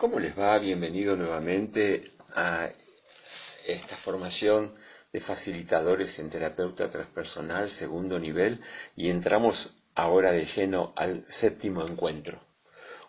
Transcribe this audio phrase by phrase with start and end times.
[0.00, 0.58] ¿Cómo les va?
[0.58, 2.70] Bienvenido nuevamente a
[3.66, 4.72] esta formación
[5.12, 8.62] de facilitadores en terapeuta transpersonal, segundo nivel,
[8.96, 12.40] y entramos ahora de lleno al séptimo encuentro.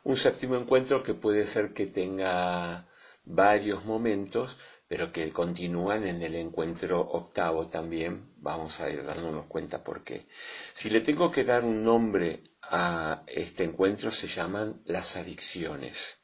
[0.04, 2.90] Un séptimo encuentro que puede ser que tenga
[3.24, 4.58] varios momentos,
[4.90, 8.34] pero que continúan en el encuentro octavo también.
[8.36, 10.28] Vamos a ir dándonos cuenta por qué.
[10.74, 16.21] Si le tengo que dar un nombre a este encuentro, se llaman las adicciones.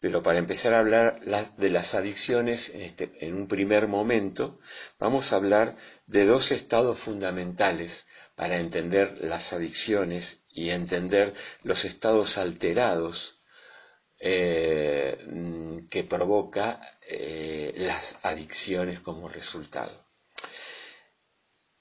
[0.00, 1.20] Pero para empezar a hablar
[1.56, 4.58] de las adicciones, en, este, en un primer momento,
[4.98, 5.76] vamos a hablar
[6.06, 13.38] de dos estados fundamentales para entender las adicciones y entender los estados alterados
[14.18, 15.18] eh,
[15.90, 20.06] que provoca eh, las adicciones como resultado.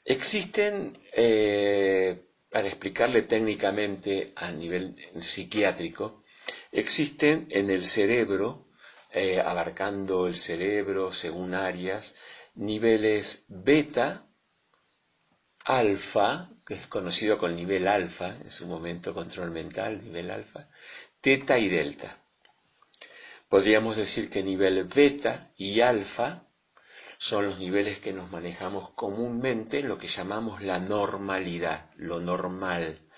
[0.04, 6.24] Existen, eh, para explicarle técnicamente a nivel psiquiátrico,
[6.72, 8.68] Existen en el cerebro,
[9.12, 12.14] eh, abarcando el cerebro según áreas,
[12.54, 14.28] niveles beta,
[15.66, 20.70] alfa, que es conocido con nivel alfa, en su momento control mental, nivel alfa,
[21.22, 22.20] teta y delta.
[23.48, 26.44] Podríamos decir que nivel beta y alfa
[27.18, 33.09] son los niveles que nos manejamos comúnmente en lo que llamamos la normalidad, lo normal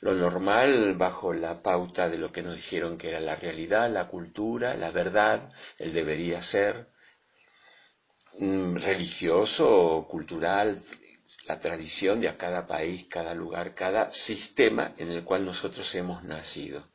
[0.00, 4.08] lo normal bajo la pauta de lo que nos dijeron que era la realidad, la
[4.08, 6.88] cultura, la verdad, el debería ser,
[8.38, 10.78] mm, religioso, cultural,
[11.46, 16.22] la tradición de a cada país, cada lugar, cada sistema en el cual nosotros hemos
[16.24, 16.88] nacido.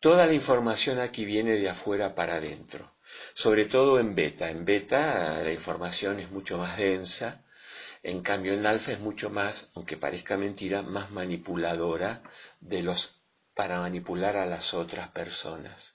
[0.00, 2.92] Toda la información aquí viene de afuera para adentro,
[3.34, 4.50] sobre todo en beta.
[4.50, 7.42] En beta la información es mucho más densa,
[8.02, 12.22] en cambio, en alfa es mucho más, aunque parezca mentira, más manipuladora
[12.60, 13.22] de los
[13.54, 15.94] para manipular a las otras personas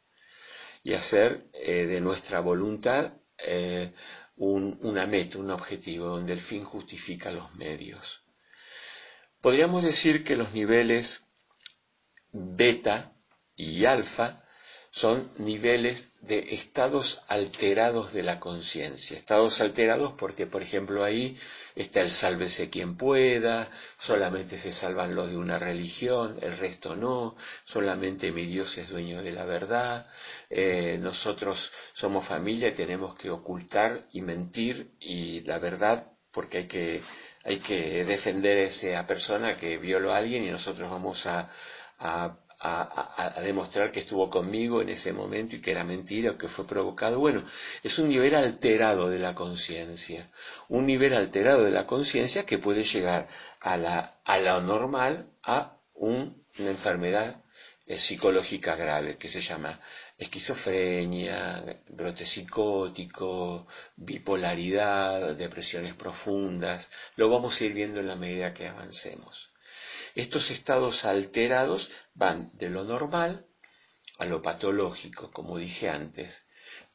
[0.84, 3.94] y hacer eh, de nuestra voluntad eh,
[4.38, 8.24] una meta, un objetivo, donde el fin justifica los medios.
[9.42, 11.26] Podríamos decir que los niveles
[12.32, 13.14] beta
[13.56, 14.44] y alfa
[14.92, 19.18] son niveles de estados alterados de la conciencia.
[19.18, 21.38] Estados alterados porque, por ejemplo, ahí
[21.76, 27.36] está el sálvese quien pueda, solamente se salvan los de una religión, el resto no,
[27.64, 30.08] solamente mi Dios es dueño de la verdad,
[30.50, 36.68] eh, nosotros somos familia y tenemos que ocultar y mentir y la verdad porque hay
[36.68, 37.02] que,
[37.44, 41.50] hay que defender a esa persona que violó a alguien y nosotros vamos a
[42.00, 42.38] a,
[43.42, 47.20] demostrar que estuvo conmigo en ese momento y que era mentira o que fue provocado.
[47.20, 47.44] Bueno,
[47.84, 50.32] es un nivel alterado de la conciencia,
[50.70, 53.28] un nivel alterado de la conciencia que puede llegar
[53.62, 57.44] a la, a lo normal a una enfermedad
[57.86, 59.80] eh, psicológica grave que se llama
[60.18, 66.90] esquizofrenia, brote psicótico, bipolaridad, depresiones profundas.
[67.16, 69.52] Lo vamos a ir viendo en la medida que avancemos.
[70.18, 73.46] Estos estados alterados van de lo normal
[74.18, 76.44] a lo patológico, como dije antes,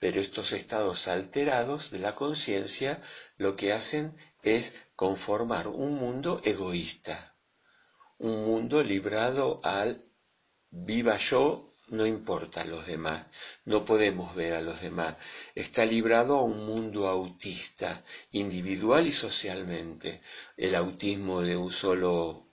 [0.00, 3.00] pero estos estados alterados de la conciencia
[3.36, 7.36] lo que hacen es conformar un mundo egoísta,
[8.18, 10.04] un mundo librado al
[10.70, 13.28] viva yo, no importa a los demás,
[13.64, 15.14] no podemos ver a los demás,
[15.54, 20.22] está librado a un mundo autista, individual y socialmente,
[20.56, 22.48] el autismo de un solo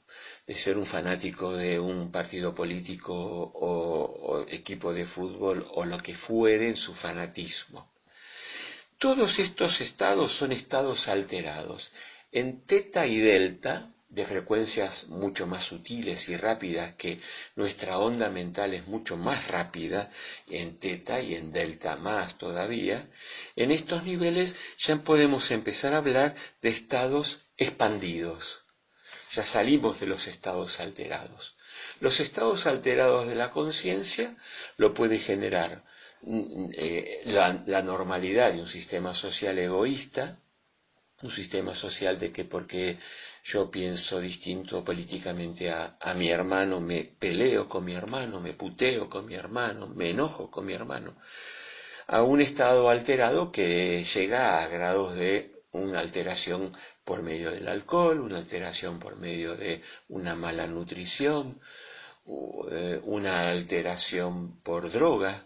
[0.49, 6.15] de ser un fanático de un partido político o, equipo de fútbol o lo que
[6.15, 7.91] fuere en su fanatismo.
[8.97, 11.91] Todos estos estados son estados alterados.
[12.31, 17.19] En teta y delta, de frecuencias mucho más sutiles y rápidas que
[17.55, 20.09] nuestra onda mental es mucho más rápida,
[20.47, 23.07] en teta y en delta más todavía,
[23.55, 28.63] en estos niveles ya podemos empezar a hablar de estados expandidos
[29.31, 31.55] ya salimos de los estados alterados.
[31.99, 34.35] Los estados alterados de la conciencia
[34.77, 35.83] lo puede generar
[36.21, 40.39] mm, eh, la, normalidad de un sistema social egoísta,
[41.21, 42.97] un sistema social de que porque
[43.43, 49.25] yo pienso distinto políticamente a, mi hermano, me peleo con mi hermano, me puteo con
[49.25, 51.17] mi hermano, me enojo con mi hermano,
[52.07, 56.71] a un estado alterado que llega a grados de una alteración
[57.03, 61.59] por medio del alcohol, una alteración por medio de una mala nutrición,
[62.71, 65.45] eh, una alteración por droga,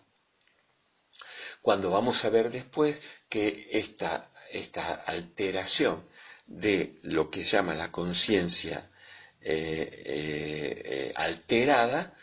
[1.62, 6.04] cuando vamos a ver después que esta, esta alteración
[6.46, 8.92] de lo que llama la conciencia
[9.40, 12.14] eh, eh, alterada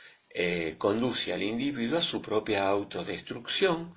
[0.79, 3.95] conduce al individuo a su propia autodestrucción,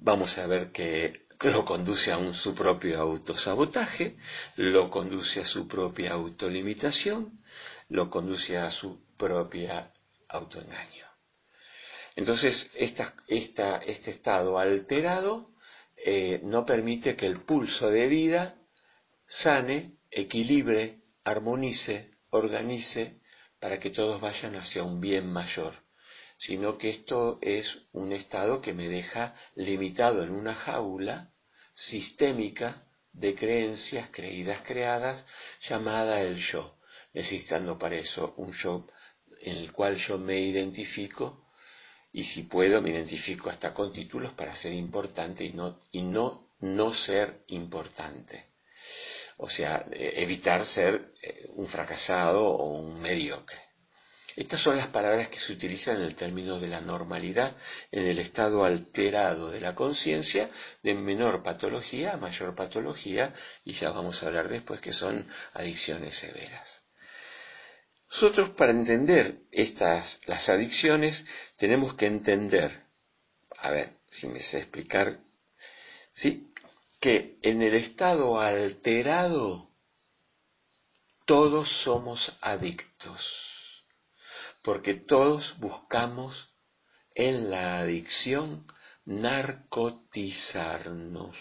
[0.00, 4.16] vamos a ver que lo conduce a un, su propio autosabotaje,
[4.56, 7.42] lo conduce a su propia autolimitación,
[7.88, 9.92] lo conduce a su propia
[10.28, 11.06] autoengaño.
[12.16, 15.50] Entonces, este estado alterado
[15.96, 18.56] eh, no permite que el pulso de vida
[19.26, 23.20] sane, equilibre, armonice, organice,
[23.58, 25.83] para que todos vayan hacia un bien mayor
[26.44, 31.32] sino que esto es un estado que me deja limitado en una jaula
[31.72, 35.24] sistémica de creencias creídas creadas
[35.66, 36.76] llamada el yo,
[37.14, 38.86] necesitando para eso un yo
[39.40, 41.48] en el cual yo me identifico
[42.12, 46.50] y si puedo me identifico hasta con títulos para ser importante y no, y no,
[46.60, 48.50] no ser importante.
[49.38, 53.73] O sea, eh, evitar ser eh, un fracasado o un mediocre.
[54.36, 57.56] Estas son las palabras que se utilizan en el término de la normalidad,
[57.92, 60.50] en el estado alterado de la conciencia,
[60.82, 63.32] de menor patología a mayor patología,
[63.64, 66.82] y ya vamos a hablar después que son adicciones severas.
[68.10, 71.24] Nosotros para entender estas, las adicciones,
[71.56, 72.86] tenemos que entender,
[73.58, 75.20] a ver si me sé explicar,
[76.12, 76.52] ¿sí?
[76.98, 79.70] que en el estado alterado
[81.24, 83.53] todos somos adictos
[84.64, 86.56] porque todos buscamos
[87.14, 88.66] en la adicción
[89.04, 91.36] narcotizarnos.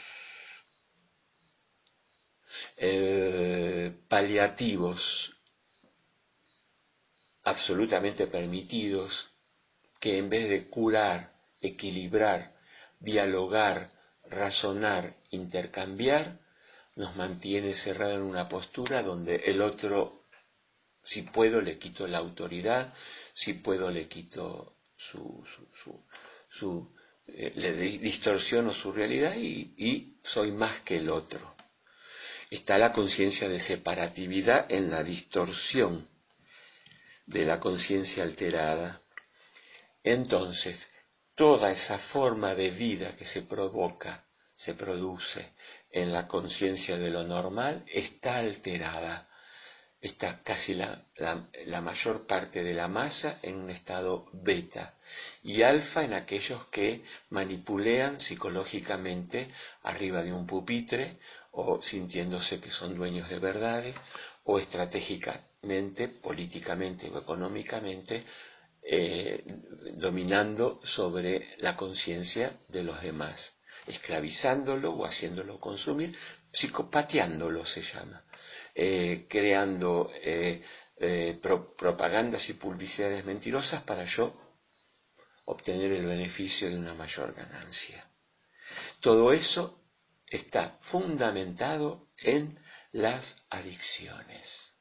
[2.76, 5.38] Eh, paliativos
[7.44, 9.30] absolutamente permitidos
[10.02, 12.58] que en vez de curar, equilibrar,
[13.00, 13.90] dialogar,
[14.26, 16.42] razonar, intercambiar,
[16.96, 20.23] nos mantiene cerrado en una postura donde el otro
[21.04, 22.94] si puedo le quito la autoridad,
[23.34, 26.06] si puedo le quito su, su,
[26.50, 26.96] su,
[27.28, 31.56] eh, le distorsiono su realidad y, y soy más que el otro.
[32.50, 36.08] Está la conciencia de separatividad en la distorsión
[37.26, 39.02] de la conciencia alterada.
[40.04, 40.90] Entonces,
[41.36, 44.26] toda esa forma de vida que se provoca,
[44.56, 45.54] se produce
[45.92, 49.28] en la conciencia de lo normal, está alterada
[50.04, 51.02] está casi la,
[51.82, 54.96] mayor parte de la masa en un estado beta
[55.44, 59.50] y alfa en aquellos que manipulean psicológicamente
[59.84, 61.20] arriba de un pupitre
[61.52, 63.96] o sintiéndose que son dueños de verdades
[64.44, 68.26] o estratégicamente, políticamente o económicamente
[68.84, 69.42] eh,
[69.96, 73.54] dominando sobre la conciencia de los demás,
[73.88, 76.14] esclavizándolo o haciéndolo consumir,
[76.52, 78.22] psicopateándolo se llama.
[78.76, 80.64] Eh, creando eh,
[80.98, 84.36] eh, propagandas y publicidades mentirosas para yo
[85.46, 88.10] obtener el beneficio de una mayor ganancia.
[89.00, 89.84] Todo eso
[90.26, 92.60] está fundamentado en
[92.92, 94.74] las adicciones.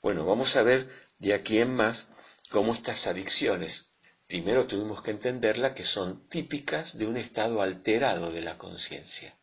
[0.00, 2.08] Bueno, vamos a ver de aquí en más
[2.50, 3.94] cómo estas adicciones,
[4.26, 9.36] primero tuvimos que entenderla que son típicas de un estado alterado de la conciencia,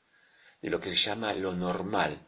[0.60, 2.26] de lo que se llama lo normal,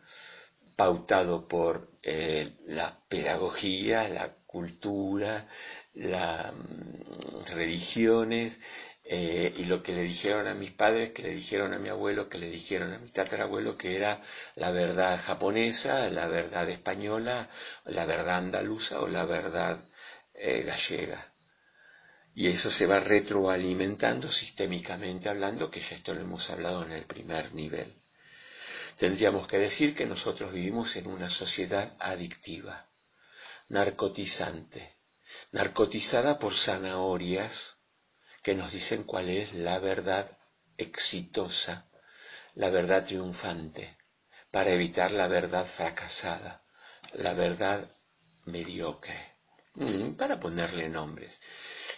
[0.76, 5.48] pautado por eh, la pedagogía, la cultura,
[5.94, 8.60] las mm, religiones
[9.04, 12.30] eh, y lo que le dijeron a mis padres, que le dijeron a mi abuelo,
[12.30, 14.22] que le dijeron a mi tatarabuelo, que era
[14.56, 17.50] la verdad japonesa, la verdad española,
[17.86, 19.84] la verdad andaluza o la verdad
[20.34, 21.34] eh, gallega.
[22.34, 27.06] Y eso se va retroalimentando sistémicamente hablando, que ya esto lo hemos hablado en el
[27.06, 28.01] primer nivel.
[28.98, 32.90] Tendríamos que decir que nosotros vivimos en una sociedad adictiva,
[33.70, 34.98] narcotizante,
[35.52, 37.78] narcotizada por zanahorias
[38.44, 40.38] que nos dicen cuál es la verdad
[40.78, 41.90] exitosa,
[42.56, 43.98] la verdad triunfante,
[44.52, 46.64] para evitar la verdad fracasada,
[47.14, 47.90] la verdad
[48.46, 49.38] mediocre,
[49.76, 51.40] mm, para ponerle nombres.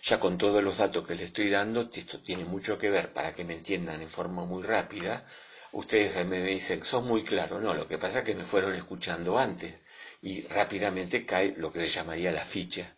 [0.03, 3.33] Ya con todos los datos que le estoy dando, esto tiene mucho que ver, para
[3.33, 5.25] que me entiendan en forma muy rápida,
[5.73, 7.61] Ustedes me dicen, son muy claros.
[7.61, 9.75] No, lo que pasa es que me fueron escuchando antes
[10.21, 12.95] y rápidamente cae lo que se llamaría la ficha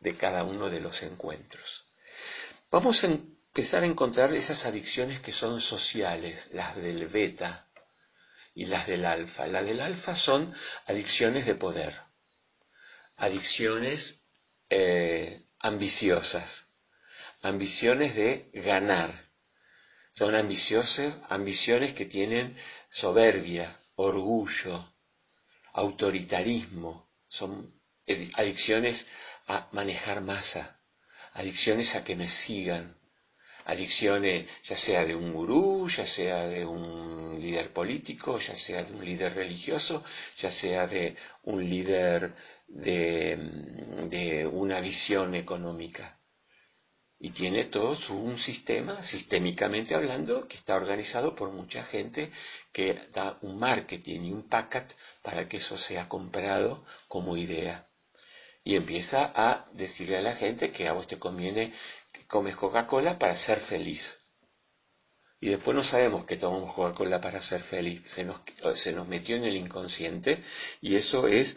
[0.00, 1.86] de cada uno de los encuentros.
[2.70, 7.66] Vamos a empezar a encontrar esas adicciones que son sociales, las del beta
[8.54, 9.46] y las del alfa.
[9.46, 10.54] Las del alfa son
[10.86, 11.94] adicciones de poder,
[13.16, 14.22] adicciones
[14.70, 16.66] eh, ambiciosas,
[17.40, 19.27] ambiciones de ganar.
[20.18, 22.56] Son ambiciosas, ambiciones que tienen
[22.90, 24.92] soberbia, orgullo,
[25.74, 27.80] autoritarismo, son
[28.34, 29.06] adicciones
[29.46, 30.82] a manejar masa,
[31.34, 32.98] adicciones a que me sigan,
[33.66, 38.94] adicciones ya sea de un gurú, ya sea de un líder político, ya sea de
[38.94, 40.02] un líder religioso,
[40.36, 42.34] ya sea de un líder
[42.66, 46.17] de, una visión económica.
[47.20, 52.30] Y tiene todo un sistema, sistémicamente hablando, que está organizado por mucha gente
[52.72, 57.88] que da un marketing y un packet para que eso sea comprado como idea.
[58.62, 61.72] Y empieza a decirle a la gente que a vos te conviene
[62.12, 64.20] que comes Coca-Cola para ser feliz.
[65.40, 68.08] Y después no sabemos que tomamos Coca-Cola para ser feliz.
[68.08, 68.40] Se nos,
[68.74, 70.44] se nos metió en el inconsciente
[70.80, 71.56] y eso es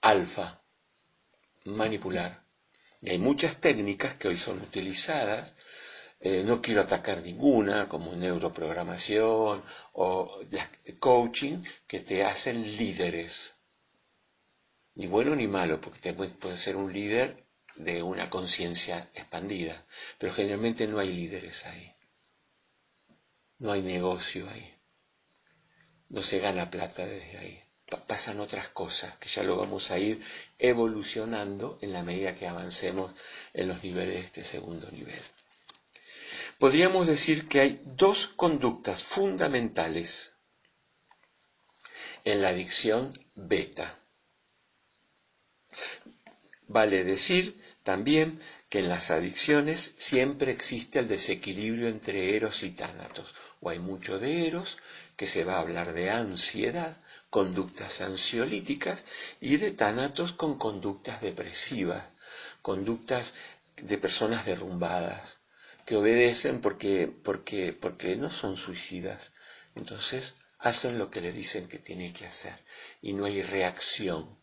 [0.00, 0.62] alfa,
[1.64, 2.43] manipular.
[3.06, 5.52] Hay muchas técnicas que hoy son utilizadas,
[6.20, 10.40] eh, no quiero atacar ninguna, como neuroprogramación o
[10.98, 13.54] coaching, que te hacen líderes.
[14.94, 17.44] Ni bueno ni malo, porque te puedes ser un líder
[17.76, 19.84] de una conciencia expandida,
[20.18, 21.92] pero generalmente no hay líderes ahí.
[23.58, 24.74] No hay negocio ahí.
[26.08, 27.63] No se gana plata desde ahí
[28.06, 30.22] pasan otras cosas que ya lo vamos a ir
[30.58, 33.12] evolucionando en la medida que avancemos
[33.52, 35.20] en los niveles de este segundo nivel.
[36.58, 40.32] Podríamos decir que hay dos conductas fundamentales
[42.24, 43.98] en la adicción beta.
[46.66, 53.34] Vale decir también que en las adicciones siempre existe el desequilibrio entre eros y tánatos,
[53.60, 54.78] o hay mucho de eros,
[55.16, 56.96] que se va a hablar de ansiedad,
[57.34, 59.02] conductas ansiolíticas
[59.40, 62.06] y de tánatos con conductas depresivas,
[62.62, 63.34] conductas
[63.76, 65.40] de personas derrumbadas,
[65.84, 69.32] que obedecen porque, porque, porque no son suicidas.
[69.74, 72.56] Entonces hacen lo que le dicen que tiene que hacer
[73.02, 74.38] y no hay reacción,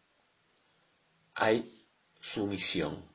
[1.34, 1.88] hay
[2.20, 3.06] sumisión.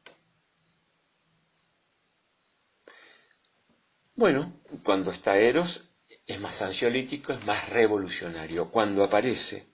[4.14, 5.85] Bueno, cuando está Eros
[6.26, 8.70] es más ansiolítico, es más revolucionario.
[8.70, 9.66] Cuando aparece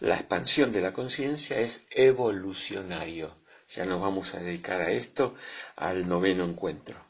[0.00, 3.36] la expansión de la conciencia es evolucionario.
[3.74, 5.34] Ya nos vamos a dedicar a esto
[5.74, 7.04] al noveno encuentro,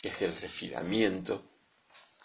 [0.00, 1.42] que es el refinamiento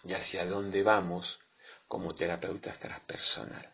[0.04, 1.40] y hacia dónde vamos
[1.88, 3.68] como terapeutas transpersonal.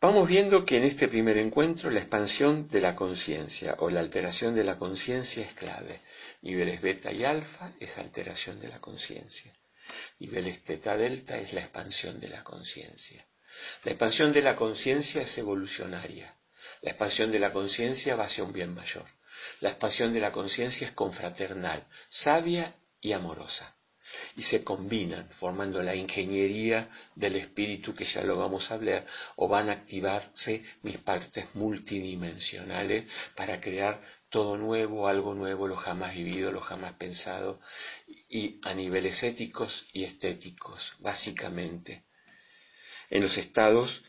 [0.00, 4.54] Vamos viendo que en este primer encuentro la expansión de la conciencia o la alteración
[4.54, 6.00] de la conciencia es clave.
[6.42, 9.54] Niveles beta y alfa es alteración de la conciencia.
[10.18, 13.26] Niveles teta delta es la expansión de la conciencia.
[13.84, 16.36] La expansión de la conciencia es evolucionaria.
[16.82, 19.06] La expansión de la conciencia va hacia un bien mayor.
[19.60, 23.76] La expansión de la conciencia es confraternal, sabia y amorosa.
[24.36, 29.06] Y se combinan formando la ingeniería del espíritu que ya lo vamos a hablar,
[29.36, 34.02] o van a activarse mis partes multidimensionales para crear
[34.34, 37.60] todo nuevo, algo nuevo, lo jamás vivido, lo jamás pensado,
[38.28, 42.02] y a niveles éticos y estéticos, básicamente.
[43.10, 44.02] En los estados,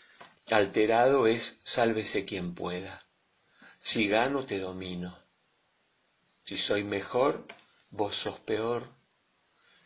[0.49, 3.05] alterado es sálvese quien pueda.
[3.77, 5.15] Si gano, te domino.
[6.41, 7.45] Si soy mejor,
[7.91, 8.95] vos sos peor.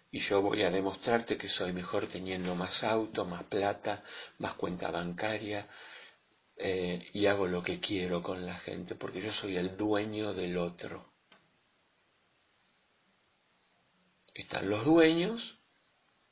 [0.09, 4.05] Y yo voy a demostrarte que soy mejor teniendo más auto, más plata,
[4.37, 5.67] más cuenta bancaria,
[6.61, 10.57] eh, y hago lo que quiero con la gente, porque yo soy el dueño del
[10.57, 11.13] otro.
[14.33, 15.57] Están los dueños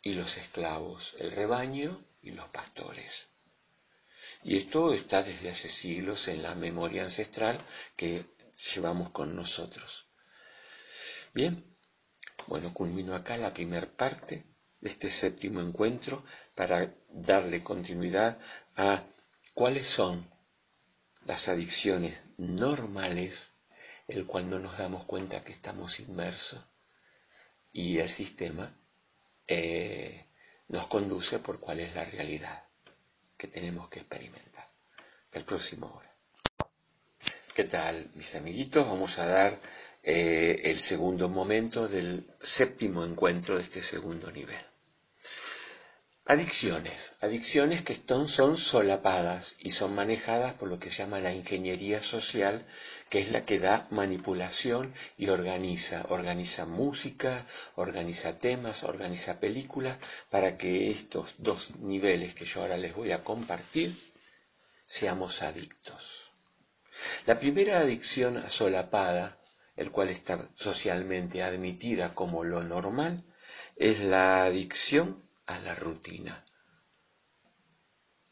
[0.01, 3.29] y los esclavos, el rebaño y los pastores.
[4.43, 7.65] Y esto está desde hace siglos en la memoria ancestral
[7.95, 8.25] que
[8.75, 10.07] llevamos con nosotros.
[11.33, 11.63] Bien,
[12.47, 14.43] bueno, culmino acá la primera parte
[14.81, 18.39] de este séptimo encuentro para darle continuidad
[18.75, 19.05] a
[19.57, 20.23] ¿Cuáles son
[21.25, 23.53] las adicciones normales,
[24.07, 26.63] el cuando nos damos cuenta que estamos inmersos
[27.73, 28.71] y el sistema
[29.47, 30.27] eh,
[30.67, 32.65] nos conduce por cuál es la realidad
[33.35, 34.69] que tenemos que experimentar?
[35.31, 36.15] El próximo hora.
[37.55, 38.85] ¿Qué tal, mis amiguitos?
[38.85, 39.59] Vamos a dar
[40.03, 44.63] eh, el segundo momento del séptimo encuentro de este segundo nivel.
[46.29, 47.15] Adicciones.
[47.21, 52.65] Adicciones que son solapadas y son manejadas por lo que se llama la ingeniería social,
[53.09, 56.05] que es la que da manipulación y organiza.
[56.09, 62.93] Organiza música, organiza temas, organiza películas, para que estos dos niveles que yo ahora les
[62.93, 63.95] voy a compartir
[64.85, 66.29] seamos adictos.
[67.25, 69.39] La primera adicción solapada,
[69.77, 73.23] el cual está socialmente admitida como lo normal,
[73.77, 76.45] es la adicción a la rutina.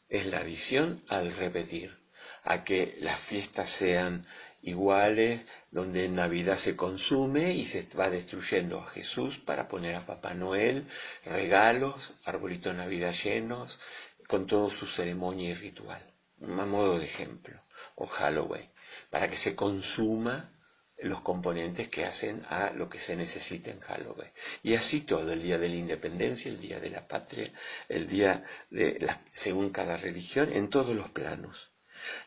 [0.08, 1.98] Es la adicción al repetir,
[2.44, 4.26] a que las fiestas sean
[4.62, 10.06] iguales, donde en Navidad se consume y se va destruyendo a Jesús para poner a
[10.06, 10.86] Papá Noel,
[11.24, 13.80] regalos, arbolitos de Navidad llenos,
[14.28, 16.02] con todo su ceremonia y ritual.
[16.42, 17.60] A modo de ejemplo,
[17.94, 18.70] o Halloween,
[19.10, 20.55] para que se consuma
[20.98, 24.30] los componentes que hacen a lo que se necesita en Halloween.
[24.62, 27.52] Y así todo, el día de la independencia, el día de la patria,
[27.88, 31.72] el día de la, según cada religión, en todos los planos.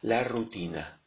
[0.01, 1.01] La rutina.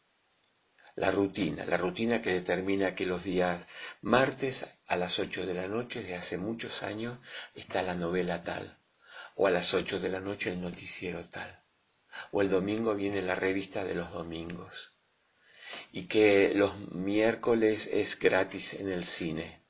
[0.95, 3.67] La rutina, la rutina que determina que los días
[4.03, 7.19] martes a las 8 de la noche de hace muchos años
[7.55, 8.79] está la novela tal,
[9.37, 11.65] o a las 8 de la noche el noticiero tal,
[12.31, 14.93] o el domingo viene la revista de los domingos
[15.93, 19.61] y que los miércoles es gratis en el cine.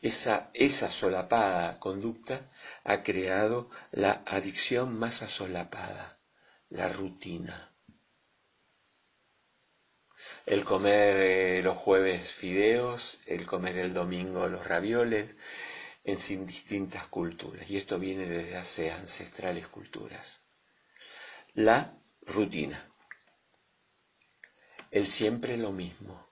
[0.00, 2.50] Esa, esa solapada conducta
[2.84, 6.18] ha creado la adicción más asolapada,
[6.70, 7.70] la rutina.
[10.46, 15.34] El comer eh, los jueves fideos, el comer el domingo los ravioles,
[16.04, 17.70] en distintas culturas.
[17.70, 20.40] Y esto viene desde hace ancestrales culturas.
[21.54, 22.91] La rutina
[24.92, 26.28] el siempre lo mismo.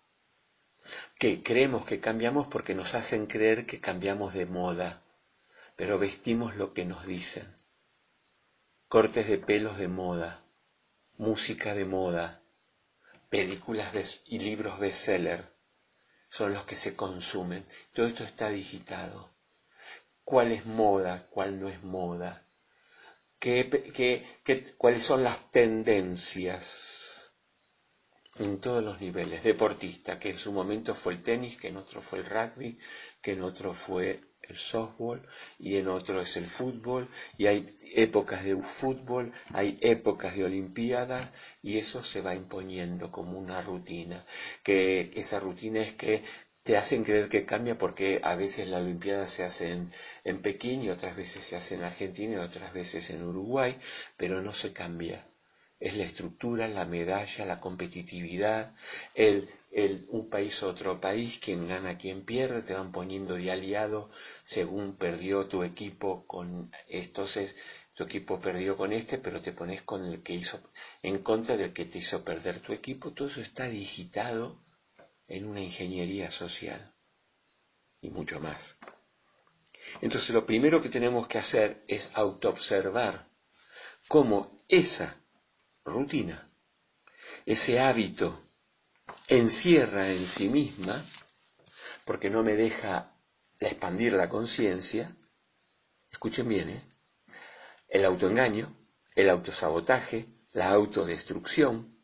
[1.18, 5.02] Que creemos que cambiamos porque nos hacen creer que cambiamos de moda,
[5.76, 7.52] pero vestimos lo que nos dicen.
[8.86, 10.44] Cortes de pelos de moda,
[11.16, 12.42] música de moda,
[13.30, 15.50] películas y libros bestseller
[16.28, 17.64] son los que se consumen.
[17.94, 19.30] Todo esto está digitado.
[20.22, 21.26] ¿Cuál es moda?
[21.30, 22.44] ¿Cuál no es moda?
[24.76, 26.99] cuáles son las tendencias?
[28.38, 32.00] En todos los niveles, deportista, que en su momento fue el tenis, que en otro
[32.00, 32.78] fue el rugby,
[33.20, 35.20] que en otro fue el softball
[35.58, 41.28] y en otro es el fútbol y hay épocas de fútbol, hay épocas de olimpiadas
[41.62, 44.24] y eso se va imponiendo como una rutina,
[44.62, 46.22] que esa rutina es que
[46.62, 49.92] te hacen creer que cambia porque a veces la olimpiada se hace en,
[50.24, 53.78] en Pekín y otras veces se hace en Argentina y otras veces en Uruguay,
[54.16, 55.24] pero no se cambia
[55.80, 58.74] es la estructura, la medalla, la competitividad,
[59.14, 64.10] el, el, un país otro país, quien gana, quien pierde, te van poniendo de aliado
[64.44, 67.56] según perdió tu equipo con, entonces
[67.94, 70.60] tu equipo perdió con este, pero te pones con el que hizo,
[71.02, 74.62] en contra del que te hizo perder tu equipo, todo eso está digitado
[75.28, 76.94] en una ingeniería social
[78.02, 78.76] y mucho más.
[80.02, 83.30] Entonces lo primero que tenemos que hacer es autoobservar
[84.08, 85.19] cómo esa
[85.84, 86.50] rutina.
[87.46, 88.50] Ese hábito
[89.28, 91.04] encierra en sí misma,
[92.04, 93.14] porque no me deja
[93.58, 95.16] expandir la conciencia,
[96.10, 96.88] escuchen bien, ¿eh?
[97.88, 98.76] el autoengaño,
[99.14, 102.00] el autosabotaje, la autodestrucción,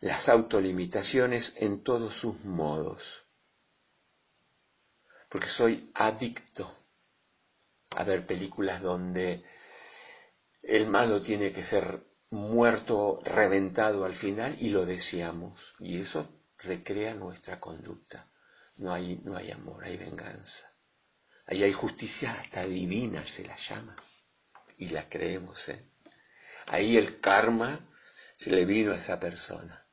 [0.00, 3.26] las autolimitaciones en todos sus modos.
[5.28, 6.72] Porque soy adicto
[7.90, 9.44] a ver películas donde
[10.62, 15.74] el malo tiene que ser muerto, reventado al final y lo deseamos.
[15.78, 18.28] Y eso recrea nuestra conducta.
[18.76, 20.70] No hay, no hay amor, hay venganza.
[21.46, 23.96] Ahí hay justicia hasta divina, se la llama.
[24.78, 25.68] Y la creemos.
[25.68, 25.90] ¿eh?
[26.66, 27.88] Ahí el karma
[28.36, 29.86] se le vino a esa persona.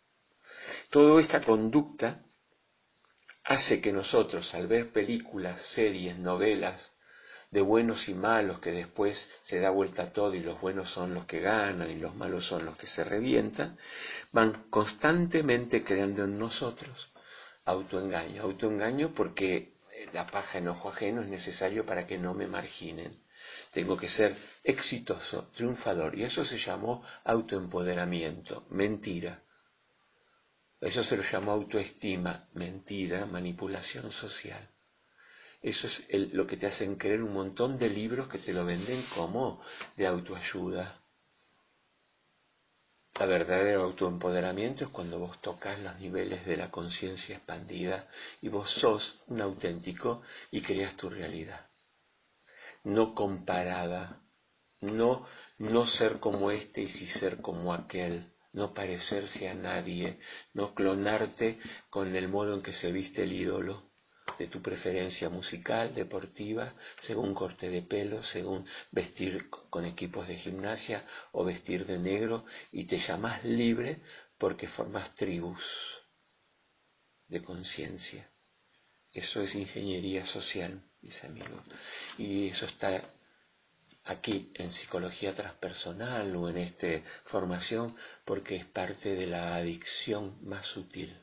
[0.90, 2.24] Toda esta conducta
[3.44, 6.93] hace que nosotros, al ver películas, series, novelas,
[7.54, 11.26] de buenos y malos que después se da vuelta todo y los buenos son los
[11.26, 13.78] que ganan y los malos son los que se revientan,
[14.32, 17.12] van constantemente creando en nosotros
[17.66, 18.42] autoengaño.
[18.42, 19.74] Autoengaño porque
[20.14, 23.22] la paja en ojo ajeno es necesario para que no me marginen.
[23.72, 26.18] Tengo que ser exitoso, triunfador.
[26.18, 29.42] Y eso se llamó autoempoderamiento, mentira.
[30.82, 34.73] Eso se lo llamó autoestima, mentira, manipulación social.
[35.64, 39.02] Eso es lo que te hacen creer un montón de libros que te lo venden
[39.16, 39.62] como
[39.96, 41.02] de autoayuda.
[43.18, 48.10] La verdadero autoempoderamiento es cuando vos tocas los niveles de la conciencia expandida
[48.42, 50.22] y vos sos un auténtico
[50.52, 51.70] y creas tu realidad.
[52.84, 54.22] No comparada
[54.82, 55.26] no,
[55.60, 60.20] no ser como este y sí ser como aquel, no parecerse a nadie,
[60.54, 61.58] no clonarte
[61.90, 63.93] con el modo en que se viste el ídolo
[64.38, 71.06] de tu preferencia musical, deportiva, según corte de pelo, según vestir con equipos de gimnasia
[71.32, 74.02] o vestir de negro y te llamas libre
[74.38, 76.02] porque formas tribus
[77.28, 78.30] de conciencia.
[79.12, 81.62] Eso es ingeniería social, mis amigos.
[82.18, 83.04] Y eso está
[84.06, 90.66] aquí en psicología transpersonal o en esta formación porque es parte de la adicción más
[90.66, 91.23] sutil.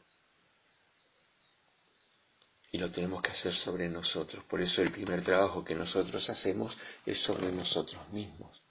[2.73, 4.45] Y lo tenemos que hacer sobre nosotros.
[4.45, 8.63] Por eso el primer trabajo que nosotros hacemos es sobre nosotros mismos.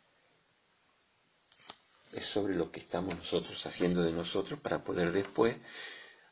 [2.11, 5.57] Es sobre lo que estamos nosotros haciendo de nosotros para poder después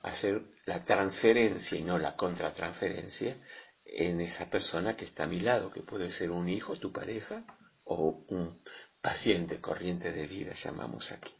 [0.01, 3.37] hacer la transferencia y no la contratransferencia
[3.85, 7.45] en esa persona que está a mi lado, que puede ser un hijo, tu pareja,
[7.83, 8.61] o un
[9.01, 11.33] paciente corriente de vida, llamamos aquí.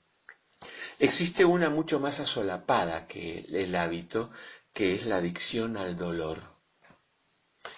[0.99, 4.31] Existe una mucho más asolapada que el hábito,
[4.77, 6.37] que es la adicción al dolor.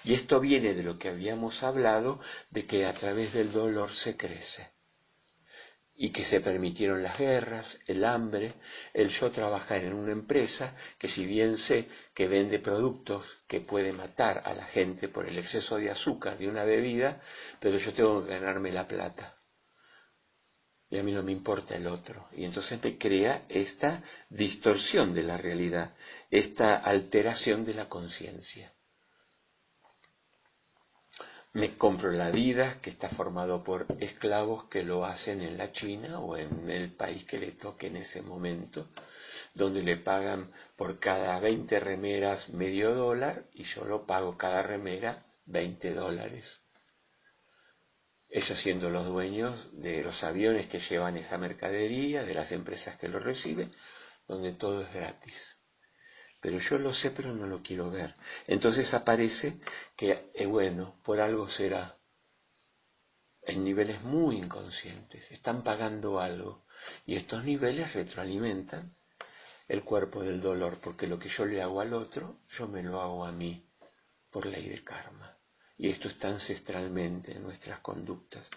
[0.03, 4.17] Y esto viene de lo que habíamos hablado, de que a través del dolor se
[4.17, 4.73] crece
[5.95, 8.55] y que se permitieron las guerras, el hambre,
[8.93, 13.93] el yo trabajar en una empresa que si bien sé que vende productos que puede
[13.93, 17.21] matar a la gente por el exceso de azúcar de una bebida,
[17.61, 19.38] pero yo tengo que ganarme la plata.
[20.89, 22.27] Y a mí no me importa el otro.
[22.33, 25.93] Y entonces me crea esta distorsión de la realidad,
[26.31, 28.73] esta alteración de la conciencia
[31.53, 36.19] me compro la vida que está formado por esclavos que lo hacen en la China
[36.19, 38.87] o en el país que le toque en ese momento,
[39.55, 45.25] donde le pagan por cada 20 remeras medio dólar y yo lo pago cada remera
[45.45, 46.61] 20 dólares.
[48.29, 53.07] Ellos siendo los dueños de los aviones que llevan esa mercadería, de las empresas que
[53.07, 53.73] lo reciben,
[54.27, 55.59] donde todo es gratis
[56.39, 58.15] pero yo lo sé, pero no lo quiero ver.
[58.47, 59.59] Entonces aparece
[59.95, 61.97] que, eh, bueno, por algo será.
[63.41, 66.65] En niveles muy inconscientes, están pagando algo.
[67.05, 68.95] Y estos niveles retroalimentan
[69.67, 73.01] el cuerpo del dolor, porque lo que yo le hago al otro, yo me lo
[73.01, 73.69] hago a mí,
[74.29, 75.38] por ley de karma.
[75.79, 78.47] Y esto está ancestralmente en nuestras conductas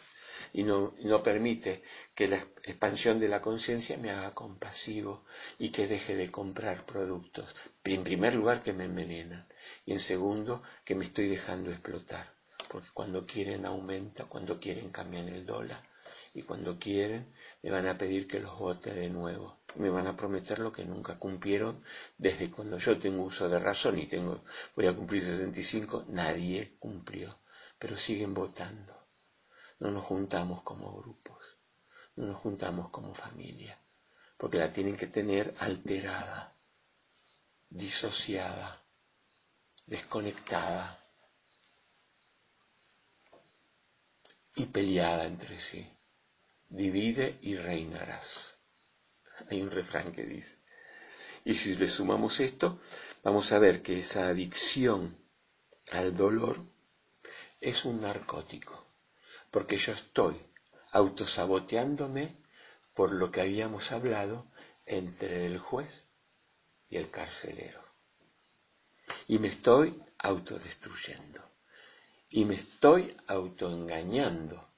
[0.52, 1.82] y no, no permite
[2.14, 5.24] que la expansión de la conciencia me haga compasivo
[5.58, 7.54] y que deje de comprar productos.
[7.84, 9.46] En primer lugar, que me envenenan
[9.86, 12.34] y en segundo, que me estoy dejando explotar.
[12.68, 15.82] Porque cuando quieren aumenta, cuando quieren cambian el dólar
[16.34, 17.32] y cuando quieren
[17.62, 19.61] me van a pedir que los vote de nuevo.
[19.76, 21.82] Me van a prometer lo que nunca cumplieron
[22.18, 24.44] desde cuando yo tengo uso de razón y tengo,
[24.76, 27.38] voy a cumplir 65, nadie cumplió,
[27.78, 29.02] pero siguen votando
[29.82, 31.58] no nos juntamos como grupos,
[32.14, 33.76] no nos juntamos como familia,
[34.36, 36.56] porque la tienen que tener alterada,
[37.68, 38.80] disociada,
[39.86, 41.00] desconectada
[44.54, 45.84] y peleada entre sí.
[46.68, 48.61] Divide y reinarás.
[49.50, 50.56] Hay un refrán que dice.
[51.44, 52.80] Y si le sumamos esto,
[53.22, 55.16] vamos a ver que esa adicción
[55.90, 56.60] al dolor
[57.60, 58.82] es un narcótico
[59.52, 60.34] porque yo estoy
[60.92, 62.34] autosaboteándome
[62.94, 64.46] por lo que habíamos hablado
[64.86, 66.06] entre el juez
[66.88, 67.84] y el carcelero.
[69.28, 71.40] Y me estoy autodestruyendo.
[72.30, 74.71] Y me estoy autoengañando.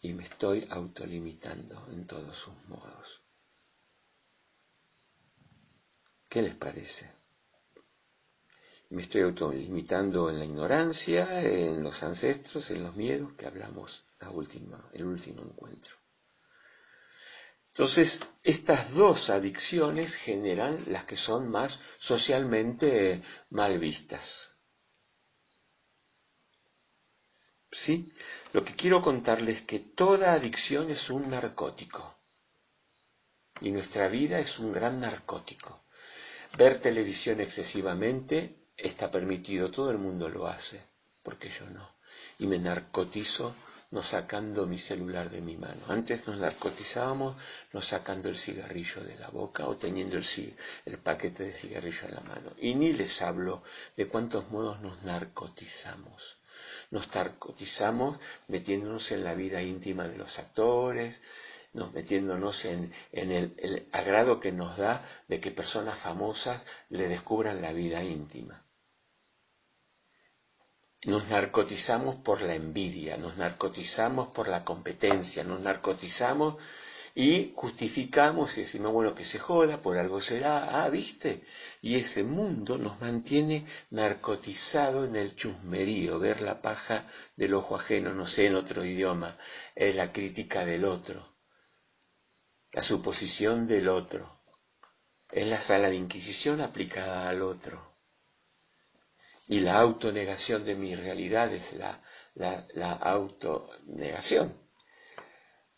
[0.00, 3.22] Y me estoy autolimitando en todos sus modos.
[6.28, 7.18] ¿Qué les parece?
[8.90, 14.30] me estoy autolimitando en la ignorancia, en los ancestros, en los miedos que hablamos la
[14.30, 15.94] última, el último encuentro.
[17.72, 24.52] Entonces, estas dos adicciones generan las que son más socialmente mal vistas.
[27.70, 28.12] ¿Sí?
[28.52, 32.16] Lo que quiero contarles es que toda adicción es un narcótico.
[33.60, 35.84] Y nuestra vida es un gran narcótico.
[36.56, 40.82] Ver televisión excesivamente está permitido, todo el mundo lo hace,
[41.22, 41.96] porque yo no.
[42.38, 43.54] Y me narcotizo
[43.90, 45.82] no sacando mi celular de mi mano.
[45.88, 47.36] Antes nos narcotizábamos
[47.72, 50.24] no sacando el cigarrillo de la boca o teniendo el,
[50.84, 52.52] el paquete de cigarrillo en la mano.
[52.58, 53.62] Y ni les hablo
[53.96, 56.37] de cuántos modos nos narcotizamos.
[56.90, 61.20] Nos narcotizamos metiéndonos en la vida íntima de los actores,
[61.72, 67.60] nos metiéndonos en, el, el agrado que nos da de que personas famosas le descubran
[67.60, 68.64] la vida íntima.
[71.06, 76.56] nos narcotizamos por la envidia, nos narcotizamos por la competencia, nos narcotizamos
[77.20, 81.42] y justificamos y decimos, bueno, que se joda, por algo será, ah, viste,
[81.82, 88.14] y ese mundo nos mantiene narcotizado en el chusmerío, ver la paja del ojo ajeno,
[88.14, 89.36] no sé, en otro idioma,
[89.74, 91.34] es la crítica del otro,
[92.70, 94.40] la suposición del otro,
[95.28, 97.96] es la sala de inquisición aplicada al otro.
[99.48, 102.00] Y la autonegación de mi realidad es la,
[102.36, 104.56] la, autonegación,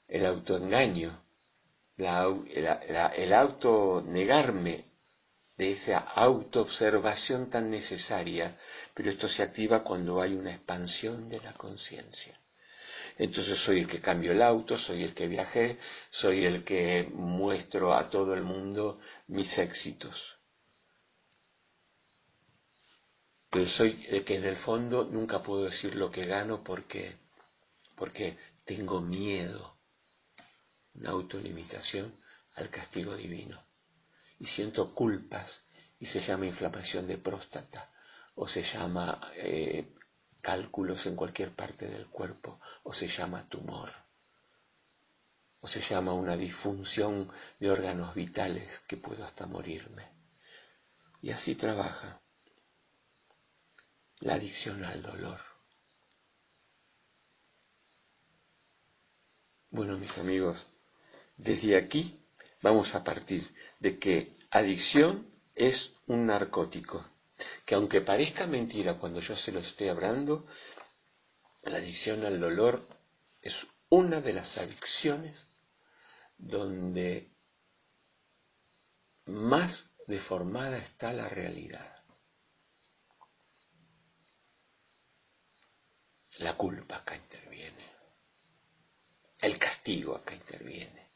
[0.06, 1.29] el autoengaño,
[2.00, 4.84] el autonegarme
[5.56, 8.56] de esa autoobservación tan necesaria,
[8.94, 12.40] pero esto se activa cuando hay una expansión de la conciencia.
[13.18, 15.78] Entonces soy el que cambio el auto, soy el que viajé,
[16.10, 20.38] soy el que muestro a todo el mundo mis éxitos.
[23.50, 27.16] Pero soy el que en el fondo nunca puedo decir lo que gano porque,
[27.96, 29.76] porque tengo miedo,
[30.94, 32.14] una autolimitación
[32.56, 33.62] al castigo divino.
[34.38, 35.64] Y siento culpas
[35.98, 37.90] y se llama inflamación de próstata
[38.34, 39.94] o se llama eh,
[40.40, 43.90] cálculos en cualquier parte del cuerpo o se llama tumor
[45.60, 50.10] o se llama una disfunción de órganos vitales que puedo hasta morirme.
[51.20, 52.20] Y así trabaja
[54.20, 55.38] la adicción al dolor.
[59.70, 60.66] Bueno, mis amigos,
[61.42, 62.20] desde aquí
[62.62, 67.06] vamos a partir de que adicción es un narcótico
[67.64, 70.46] que aunque parezca mentira cuando yo se lo estoy hablando,
[71.62, 72.86] la adicción al dolor
[73.40, 75.46] es una de las adicciones
[76.36, 77.30] donde
[79.24, 81.96] más deformada está la realidad.
[86.38, 87.90] La culpa acá interviene.
[89.38, 91.09] El castigo acá interviene.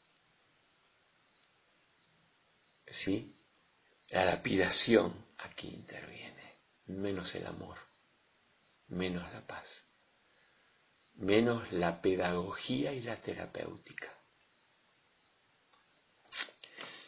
[2.87, 3.35] ¿Sí?
[4.09, 7.77] La lapidación aquí interviene, menos el amor,
[8.87, 9.83] menos la paz,
[11.15, 14.11] menos la pedagogía y la terapéutica.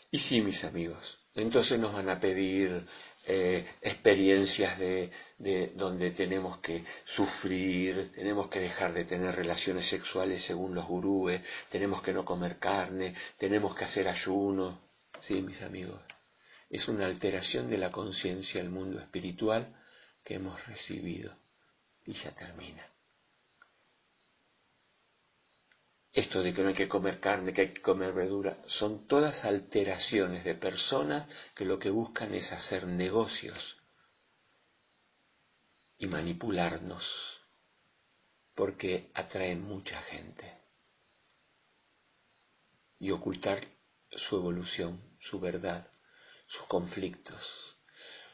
[0.09, 2.87] Y sí, mis amigos, entonces nos van a pedir
[3.25, 10.41] eh, experiencias de, de, donde tenemos que sufrir, tenemos que dejar de tener relaciones sexuales
[10.41, 14.86] según los gurúes, tenemos que no comer carne, tenemos que hacer ayuno.
[15.27, 15.99] Sí, mis amigos,
[16.69, 19.75] es una alteración de la conciencia del mundo espiritual
[20.23, 21.37] que hemos recibido.
[22.05, 22.89] Y ya termina.
[26.13, 29.43] Esto de que no hay que comer carne, que hay que comer verdura, son todas
[29.43, 33.81] alteraciones de personas que lo que buscan es hacer negocios
[35.97, 37.41] y manipularnos,
[38.55, 40.57] porque atraen mucha gente.
[42.97, 43.59] Y ocultar
[44.09, 45.87] su evolución, su verdad
[46.47, 47.75] sus conflictos,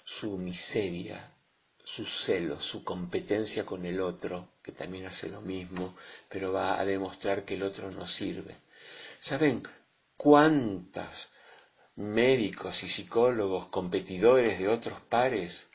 [0.05, 1.33] su miseria,
[1.83, 5.95] su celo, su competencia con el otro, que también hace lo mismo,
[6.29, 8.55] pero va a demostrar que el otro no sirve.
[9.19, 9.63] ¿Saben
[10.15, 11.29] cuántas
[11.95, 15.69] médicos y psicólogos competidores de otros pares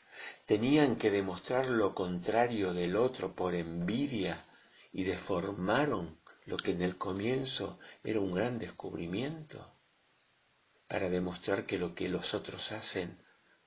[0.45, 4.45] tenían que demostrar lo contrario del otro por envidia
[4.93, 9.78] y deformaron lo que en el comienzo era un gran descubrimiento?
[10.89, 13.15] Para demostrar que lo que los otros hacen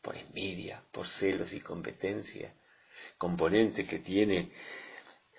[0.02, 2.52] por envidia, por celos y competencia,
[3.16, 4.50] componente que tiene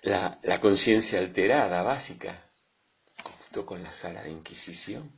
[0.00, 2.50] la, conciencia alterada básica,
[3.22, 5.12] junto con la sala de Inquisición.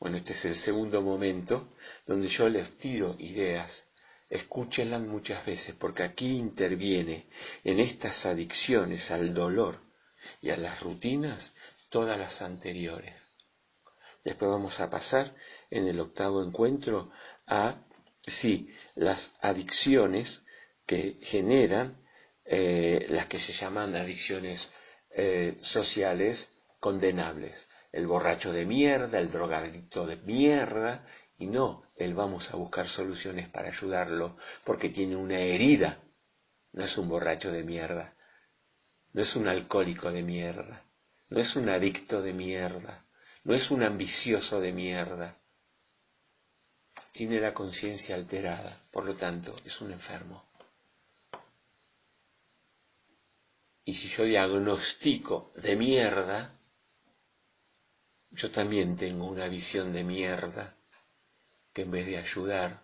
[0.00, 1.72] Bueno, este es el segundo momento
[2.04, 3.86] donde yo les tiro ideas.
[4.28, 7.28] Escúchenlas muchas veces, porque aquí interviene
[7.62, 9.80] en estas adicciones al dolor
[10.42, 11.52] y a las rutinas
[11.90, 13.23] todas las anteriores.
[14.24, 15.34] Después vamos a pasar
[15.70, 17.10] en el octavo encuentro
[17.46, 17.84] a,
[18.26, 20.42] sí, las adicciones
[20.86, 22.02] que generan
[22.46, 24.72] eh, las que se llaman adicciones
[25.10, 27.68] eh, sociales condenables.
[27.92, 31.06] El borracho de mierda, el drogadicto de mierda,
[31.38, 36.02] y no, él vamos a buscar soluciones para ayudarlo porque tiene una herida.
[36.72, 38.16] No es un borracho de mierda,
[39.12, 40.84] no es un alcohólico de mierda,
[41.28, 43.03] no es un adicto de mierda,
[43.44, 45.38] no es un ambicioso de mierda.
[47.12, 50.44] Tiene la conciencia alterada, por lo tanto, es un enfermo.
[53.84, 56.58] Y si yo diagnostico de mierda,
[58.30, 60.74] yo también tengo una visión de mierda
[61.72, 62.82] que en vez de ayudar,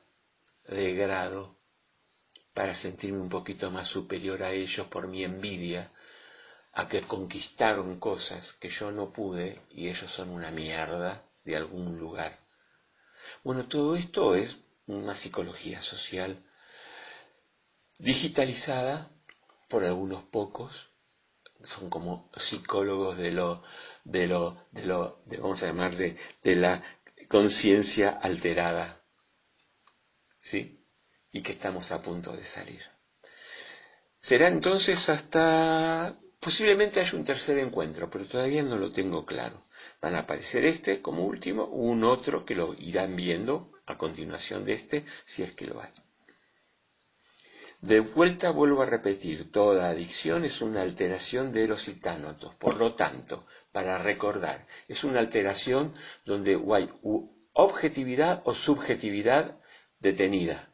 [0.69, 1.57] degrado
[2.53, 5.91] para sentirme un poquito más superior a ellos por mi envidia,
[6.73, 11.99] a que conquistaron cosas que yo no pude y ellos son una mierda de algún
[11.99, 12.39] lugar.
[13.43, 16.45] Bueno, todo esto es una psicología social
[17.99, 19.11] digitalizada
[19.69, 20.91] por algunos pocos,
[21.63, 23.63] son como psicólogos de lo,
[24.05, 26.83] de lo, de lo, de, vamos a llamarle, de la
[27.29, 29.03] conciencia alterada,
[30.41, 30.85] ¿sí?
[31.33, 32.83] Y que estamos a punto de salir.
[34.19, 39.67] Será entonces hasta Posiblemente haya un tercer encuentro, pero todavía no lo tengo claro.
[40.01, 44.73] Van a aparecer este como último, un otro que lo irán viendo a continuación de
[44.73, 45.93] este, si es que lo hay.
[47.83, 52.55] De vuelta vuelvo a repetir, toda adicción es una alteración de los citánotos.
[52.55, 55.93] Por lo tanto, para recordar, es una alteración
[56.25, 56.91] donde hay
[57.53, 59.61] objetividad o subjetividad
[59.99, 60.70] detenida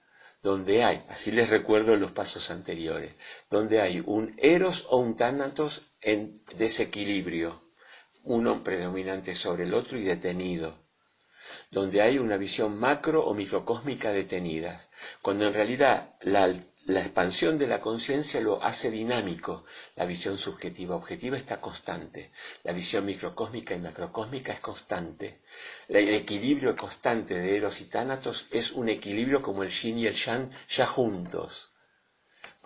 [0.47, 3.17] donde hay, así les recuerdo los pasos anteriores,
[3.51, 7.65] donde hay un eros o un tánatos en desequilibrio,
[8.23, 10.79] uno predominante sobre el otro y detenido,
[11.73, 14.89] donde hay una visión macro o microcósmica detenidas,
[15.21, 16.45] cuando en realidad la
[16.87, 19.65] la expansión de la conciencia lo hace dinámico.
[19.97, 22.31] La visión subjetiva objetiva está constante.
[22.63, 25.41] La visión microcósmica y macrocósmica es constante.
[25.89, 30.15] El equilibrio constante de Eros y Tánatos es un equilibrio como el Yin y el
[30.15, 31.73] Yang ya juntos.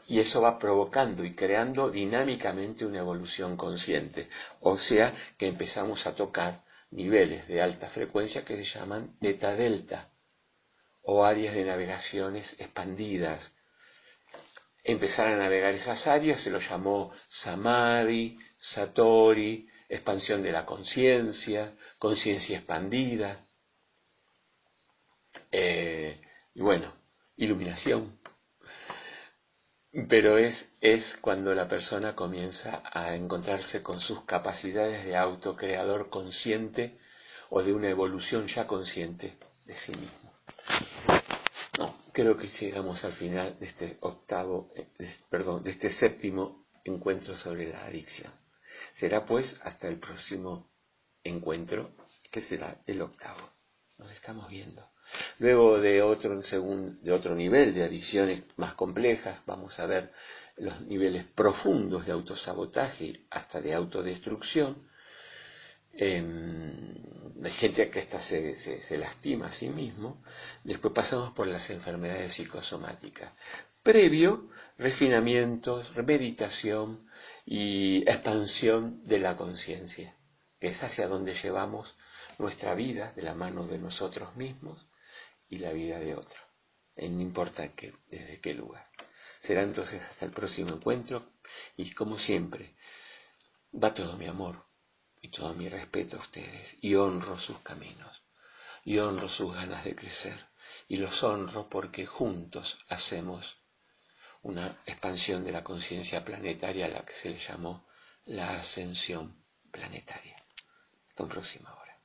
[0.07, 4.29] Y eso va provocando y creando dinámicamente una evolución consciente.
[4.61, 10.11] O sea que empezamos a tocar niveles de alta frecuencia que se llaman teta delta
[11.03, 13.55] o áreas de navegaciones expandidas
[14.85, 22.59] empezar a navegar esas áreas, se lo llamó Samadhi, Satori, expansión de la conciencia, conciencia
[22.59, 23.47] expandida,
[25.51, 26.21] eh,
[26.55, 26.95] y bueno,
[27.37, 28.19] iluminación.
[30.09, 36.97] Pero es, es cuando la persona comienza a encontrarse con sus capacidades de autocreador consciente
[37.49, 40.33] o de una evolución ya consciente de sí mismo
[42.13, 44.89] creo que llegamos al final de este octavo, eh,
[45.29, 48.33] perdón, de este séptimo encuentro sobre la adicción.
[48.93, 50.71] Será pues hasta el próximo
[51.23, 51.95] encuentro,
[52.31, 53.41] que será el octavo.
[53.99, 54.91] Nos estamos viendo.
[55.39, 60.13] Luego de otro, de otro nivel de adicciones más complejas, vamos a ver
[60.57, 64.89] los niveles profundos de autosabotaje hasta de autodestrucción.
[65.93, 70.23] Em, hay gente que esta se, se, lastima a sí mismo.
[70.65, 73.33] Después pasamos por las enfermedades psicosomáticas.
[73.83, 77.09] Previo, refinamientos, meditación
[77.47, 80.15] y expansión de la conciencia,
[80.59, 81.97] que es hacia donde llevamos
[82.39, 84.87] nuestra vida de la mano de nosotros mismos
[85.49, 86.41] y la vida de otro,
[86.97, 88.89] no importa qué, desde qué lugar.
[89.41, 91.33] Será entonces hasta el próximo encuentro
[91.77, 92.77] y como siempre,
[93.73, 94.70] va todo mi amor
[95.21, 98.23] y todo mi respeto a ustedes y honro sus caminos
[98.85, 100.47] y honro sus ganas de crecer
[100.89, 103.59] y los honro porque juntos hacemos
[104.43, 107.87] una expansión de la conciencia planetaria a la que se le llamó
[108.27, 110.37] la ascensión planetaria.
[111.09, 111.99] Hasta una próxima hora.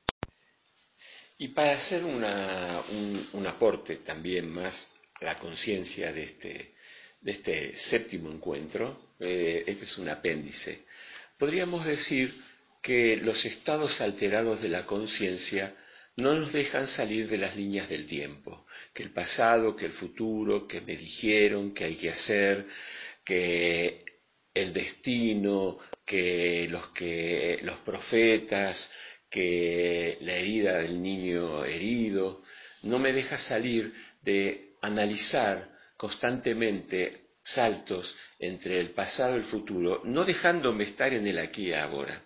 [1.38, 6.74] Y para hacer un, aporte también más a la conciencia de este,
[7.20, 10.86] de este séptimo encuentro, eh, este es un apéndice,
[11.38, 12.34] podríamos decir
[12.86, 15.74] que los estados alterados de la conciencia
[16.14, 20.68] no nos dejan salir de las líneas del tiempo, que el pasado, que el futuro,
[20.68, 22.64] que me dijeron, que hay que hacer,
[23.24, 24.04] que
[24.54, 28.88] el destino, que los, que los profetas,
[29.28, 32.44] que la herida del niño herido,
[32.84, 40.24] no me deja salir de analizar constantemente saltos entre el pasado y el futuro, no
[40.24, 42.22] dejándome estar en el aquí y ahora.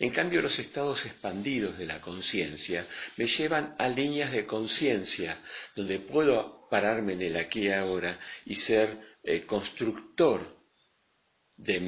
[0.00, 5.38] En cambio, los estados expandidos de la conciencia me llevan a líneas de conciencia,
[5.74, 10.57] donde puedo pararme en el aquí y ahora y ser eh, constructor
[11.58, 11.78] de,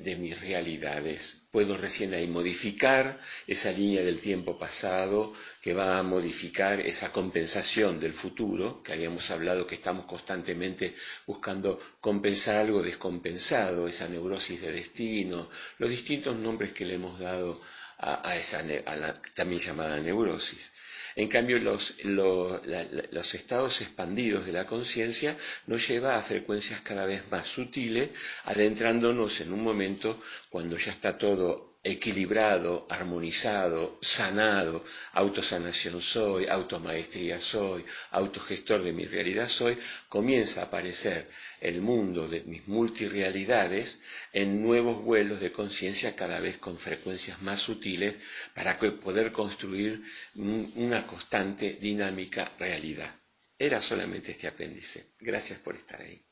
[0.00, 6.02] de mis realidades puedo recién ahí modificar esa línea del tiempo pasado que va a
[6.02, 10.94] modificar esa compensación del futuro, que habíamos hablado que estamos constantemente
[11.26, 17.60] buscando compensar algo descompensado, esa neurosis de destino, los distintos nombres que le hemos dado
[17.98, 20.72] a, esa la también llamada neurosis.
[21.16, 25.36] En cambio, los, los, estados expandidos de la conciencia
[25.66, 28.10] nos lleva a frecuencias cada vez más sutiles,
[28.44, 37.84] adentrándonos en un momento cuando ya está todo equilibrado, armonizado, sanado, autosanación soy, automaestría soy,
[38.12, 39.76] autogestor de mi realidad soy,
[40.08, 41.28] comienza a aparecer
[41.60, 44.00] el mundo de mis multirealidades
[44.32, 48.14] en nuevos vuelos de conciencia cada vez con frecuencias más sutiles
[48.54, 50.02] para poder construir
[50.34, 53.16] una constante, dinámica realidad.
[53.58, 55.14] Era solamente este apéndice.
[55.20, 56.24] Gracias por estar ahí.